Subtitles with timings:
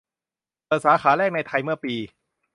[0.65, 1.93] เปิดสาขาแรกในไทยเมื่อปี